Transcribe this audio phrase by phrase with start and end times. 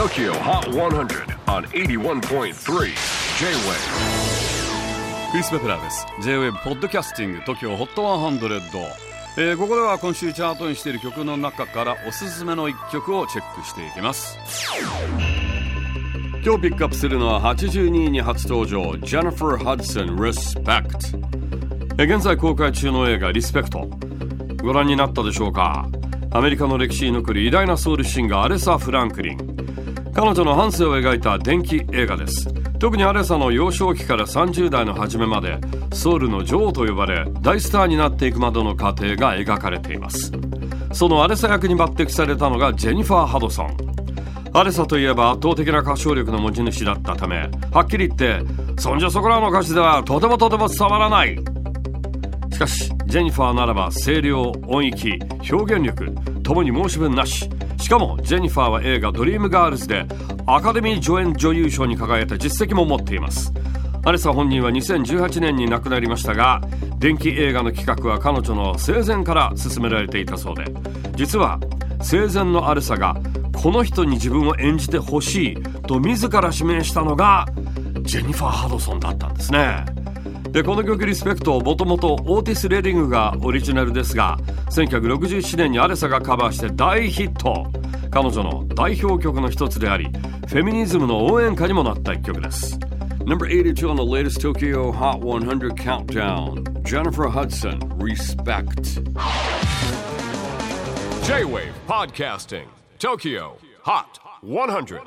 [0.00, 2.54] TOKYO HOT 100 on 81.3 J-WAVE
[5.30, 6.06] クリス・ベプラーです。
[6.22, 8.80] J-WAVE ポッドキャスティング TOKYO HOT 100、
[9.36, 14.38] えー、ここでは今週チャートにしている曲の中からおすすめの一曲をチェックしていきます。
[16.42, 21.18] 今日ピックアップするのは82位に初登場ジェニファー・ハドソン Respect
[21.98, 23.86] えー現在公開中の映画リスペクト
[24.62, 25.86] ご覧になったでしょうか？
[26.32, 29.59] アメリカの歴史に残る偉大なソウルシンガーアレサ・フランクリン
[30.12, 32.52] 彼女の半生を描いた電気映画です。
[32.78, 35.58] 特にアレサの幼少期から30代の初めまで
[35.92, 40.32] ソウルの女王と呼ばれ大スターになっていくまでの過程が描かれています。
[40.92, 43.76] そのアレサ役に抜擢されたのがジェニファー・ハドソン。
[44.52, 48.40] アレサといえば圧倒的な歌唱力の持ち主だったためはっきり言って
[48.78, 51.38] そんじょそこらの歌詞ではとてもとても伝わらない。
[52.52, 55.18] しかしジェニファーならば声量音域
[55.50, 57.48] 表現力ともに申し分なし。
[57.80, 60.06] しかもジェニファーは映画「ドリームガールズ」で
[60.46, 63.52] アカデミー助演女優賞に輝いた実績も持っています。
[64.04, 66.62] アレサ本人は2018年に亡くなりましたが
[66.98, 70.64] 電気映画の企画は彼女の生前から進められていたそうで。
[71.16, 71.58] 実は
[72.02, 73.16] 生前のアレサが
[73.54, 77.46] この人に自分を演じてほしいと自ら指名したのが
[78.02, 79.84] ジェニファー・ハドソンだったんですね。
[80.50, 84.38] でこの曲「リスペクト」もともとオーティス・レディングがオリジナルですが
[84.70, 87.66] 1967年にアレサがカバーして大ヒット。
[88.10, 90.06] 彼女の代表曲の一つであり
[90.48, 92.76] フェミニズムの応援歌にもなった一曲です。
[93.24, 96.64] Number 82 on the latest Tokyo Hot 100 countdown.
[96.82, 98.98] Jennifer Hudson Respect.
[101.22, 102.66] J-WAVE PODCASTING
[102.98, 103.52] TOKYO
[103.84, 105.00] HOT 100